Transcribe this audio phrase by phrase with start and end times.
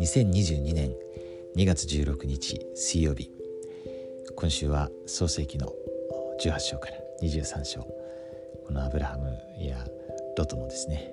[0.00, 0.94] 2022年
[1.56, 3.30] 2月16日水曜日。
[4.34, 5.72] 今週は創世記の
[6.40, 9.86] 18章から23章このアブラハムや
[10.36, 11.12] ロトのですね、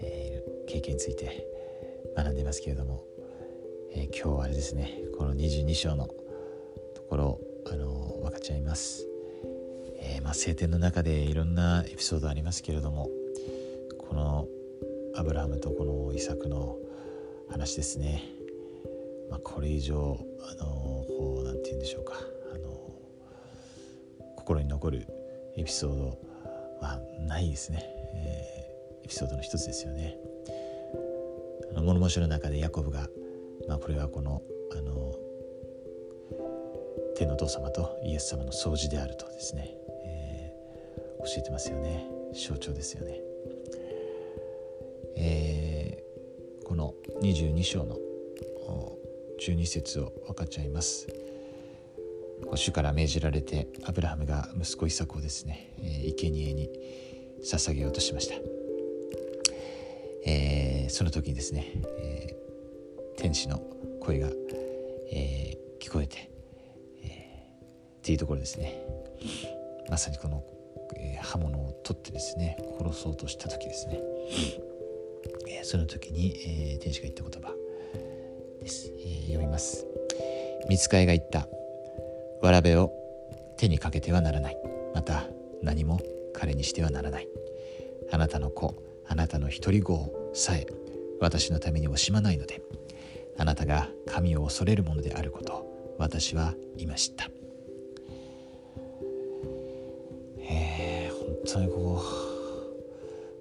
[0.00, 1.44] えー、経験について
[2.16, 3.02] 学んでいますけれども、
[3.92, 6.14] えー、今日はあれですねこの22章のと
[7.10, 9.07] ころあの分かっちゃいます、
[10.08, 13.10] えー、まあ、聖典の中でいろんなエピソードありますけれども
[13.98, 14.46] この
[15.14, 16.78] アブラハムとこのイサクの
[17.50, 18.22] 話ですね、
[19.30, 20.18] まあ、これ以上
[20.50, 22.14] あのこうなんて言うんでしょうか。
[22.54, 22.92] あの
[24.36, 25.06] 心に残る
[25.56, 26.18] エピソード
[26.80, 27.84] はないですね、
[28.14, 30.16] えー、エピソードの一つですよね。
[31.70, 33.08] あの物申しの中でヤコブが、
[33.66, 34.40] まあ、これはこの
[34.72, 34.92] あの
[37.18, 43.20] 天の父様とイエス様の掃除であるとですね、えー、教えてますよね象徴ですよね。
[45.16, 47.96] えー、この22章の
[49.40, 51.08] 12節を分かっちゃいます。
[52.54, 56.70] 主から命じられてアブラハムが息子イサクをですね、えー、生贄に
[57.42, 58.34] 捧げようとしました、
[60.24, 61.66] えー、その時にですね、
[61.98, 63.58] えー、天使の
[64.00, 64.28] 声が、
[65.10, 66.37] えー、聞こえて、
[68.08, 68.82] っていうところですね。
[69.90, 70.42] まさにこの、
[70.96, 74.00] えー、刃物を取ってですね殺そうとした時ですね、
[75.46, 76.34] えー、その時に、
[76.72, 77.54] えー、天使が言った言葉
[78.62, 79.86] です、えー、読みます。
[80.70, 81.48] 見つかいが言った。
[82.40, 82.90] わらべを
[83.58, 84.56] 手にかけてはならない。
[84.94, 85.26] また
[85.62, 86.00] 何も
[86.32, 87.28] 彼にしてはならない。
[88.10, 88.74] あなたの子
[89.06, 90.66] あなたの一人子さえ
[91.20, 92.62] 私のために惜しまないので。
[93.36, 97.28] あなたが神を恐れるものであること私は今知った。
[101.52, 102.02] 当にこ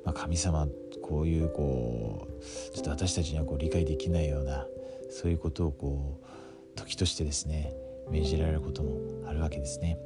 [0.03, 0.67] う、まあ、神様
[1.01, 4.65] こういうこうちょっと私たちにはこう理解できないような
[5.09, 7.73] そういうことをこう時としてですね
[8.09, 9.97] 命じられることもあるわけですね。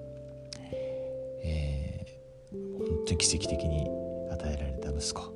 [1.44, 3.88] えー、本当に奇跡的に
[4.32, 5.34] 与えられた息子、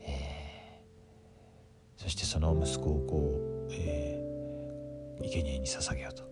[0.00, 6.28] えー、そしてその息子をこう、えー、生贄に捧げようと。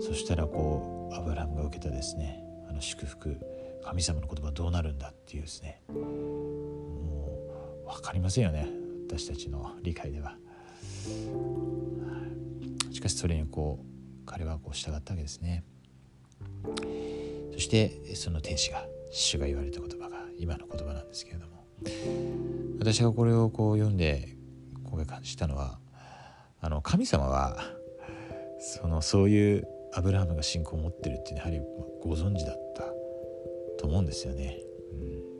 [0.00, 3.36] そしたらこうアブラハムが受けたですねあの祝福。
[3.88, 5.80] 神様の言葉どうなるんだっていうですね。
[5.88, 5.94] も
[7.86, 8.68] う分かりませんよね
[9.08, 10.36] 私たちの理解では。
[12.92, 15.64] しかしそれにこう彼はこう従ったわけですね。
[17.54, 21.64] そしてその天使が主が言われた言葉が今の言葉なんですけれども。
[22.80, 24.36] 私がこれをこう読んで
[24.84, 25.78] こういう感じしたのは
[26.60, 27.56] あの神様は
[28.60, 31.66] そのそういうアブラハムが信仰を持ってるっていうのはやはり
[32.02, 32.97] ご存知だった
[33.78, 34.58] と思うんですよね、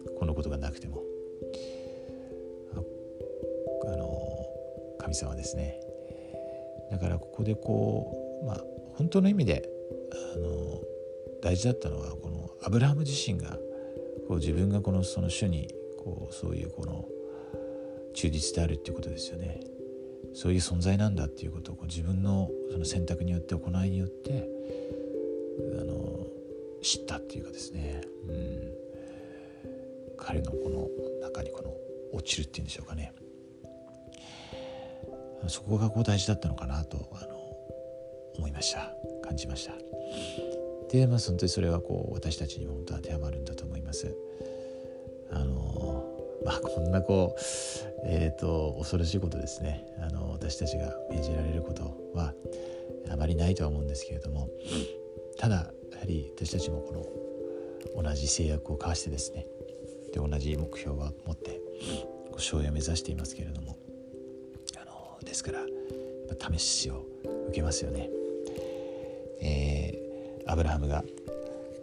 [0.07, 1.03] うん、このことがなくても。
[3.87, 4.47] あの
[4.99, 5.81] 神様ですね。
[6.91, 9.69] だからここでこうまあ本当の意味で
[10.13, 10.81] あの
[11.43, 13.59] 大事だったのはこのアブラハム自身が
[14.27, 15.69] こう自分がこのその主に
[15.99, 17.07] こうそういうこの
[18.15, 19.61] 忠実であるっていうことですよね。
[20.35, 24.49] そういう存在なんだっていうことをこう自分のその選択によって行いによって
[25.81, 26.27] あの
[26.83, 28.73] 知ったっていうかですね、うん、
[30.17, 30.89] 彼のこの
[31.23, 31.75] 中にこの
[32.13, 33.13] 落ちるっていうんでしょうかね。
[35.47, 37.37] そこがこう大事だったのかなとあの
[38.37, 38.93] 思いました。
[39.23, 39.73] 感じました。
[40.91, 44.15] でまあ本当にそれはこう私たちにも本当当てはまるんだと思います。
[45.31, 46.05] あの
[46.45, 47.41] まあこんなこう
[48.07, 49.87] えっ、ー、と恐ろしいことですね。
[50.01, 51.85] あの私たちが命じられること
[52.15, 52.35] は
[53.11, 54.49] あまりないとは思うんですけれども。
[55.39, 56.93] ただやはり私たちもこ
[57.97, 59.47] の同じ制約を交わしてですね
[60.13, 61.61] で同じ目標は持って
[62.35, 63.77] 勝利を目指していますけれども
[64.81, 65.59] あのですから
[66.57, 67.05] 試しを
[67.49, 68.09] 受けますよね。
[69.41, 71.03] えー、アブラハムが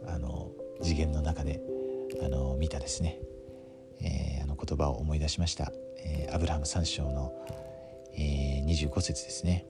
[0.07, 1.61] あの次元の中で
[2.23, 3.19] あの見たですね、
[4.01, 7.33] えー、あの言葉を思い出しました、えー、アブラハム3章の、
[8.13, 9.65] えー、25節ですね。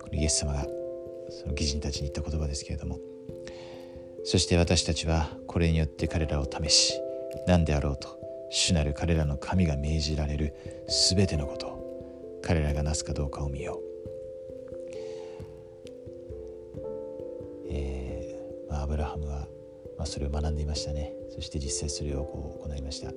[0.00, 0.66] このイエス様が
[1.30, 2.98] その義人たちに言った言葉ですけれども
[4.24, 6.94] そして私たちはこれによって彼らを試し
[7.46, 8.18] 何であろうと
[8.50, 10.54] 主なる彼らの神が命じられる
[11.12, 13.94] 全てのことを彼らがなすかどうかを見よう。
[17.70, 19.48] えーまあアブラハムは、
[19.98, 21.12] まあ、それを学んでいましたね。
[21.34, 23.12] そして実際それをこう行いました。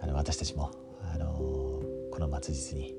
[0.00, 0.70] あの私たちも、
[1.14, 1.34] あの
[2.10, 2.94] この末日に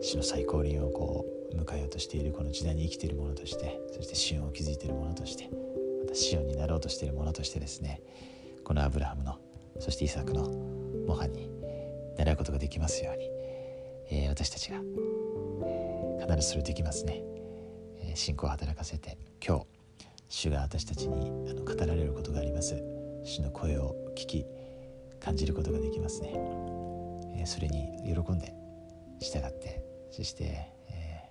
[0.00, 5.48] 死の最高輪をこう迎えようとしているこの時代に生きている者としてそしてシオンを築いている者として
[6.14, 8.00] またシオンになろうとしている者としてですね
[8.64, 9.36] このアブラハムの
[9.80, 10.48] そしてイサクの
[11.08, 11.50] 模範に
[12.16, 13.28] 習うことができますように、
[14.10, 14.78] えー、私たちが、
[16.20, 17.20] 必ずそれできますね、
[18.00, 19.66] えー、信仰を働かせて今日
[20.28, 22.80] 主が私たちにあの語られることがあります。
[23.24, 24.46] 主の声を聞き
[25.18, 26.32] 感じることができますね、
[27.38, 28.54] えー、それに喜んで
[29.20, 29.82] 従って
[30.12, 30.44] そして、
[30.90, 31.30] え、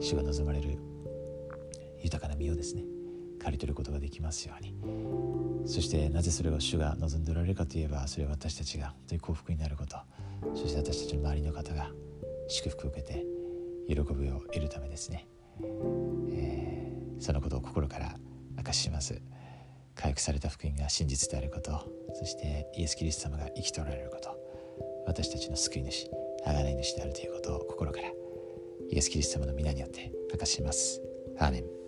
[0.00, 0.76] 主が望まれる
[2.02, 2.82] 豊かな身をですね
[3.42, 4.74] 刈り取ることができますように。
[5.66, 9.96] そしてなぜそれを主が望んでおられるかといえばそれは私たちが本当に幸福になること。
[10.54, 11.90] そして私たちの周りの方が
[12.48, 13.24] 祝福を受けて
[13.88, 15.26] 喜びを得るためですね、
[16.32, 18.16] えー、そのことを心から
[18.56, 19.20] 明かしします。
[19.94, 21.70] 回復された福音が真実であること。
[22.14, 24.36] そしてイエス・キリスト様が生きておられること。
[25.06, 26.08] 私たちの救い主
[26.46, 28.08] 贖い主であるということを心から
[28.90, 31.00] イエス・キリスト様の皆によって明かします。
[31.38, 31.81] アーメン。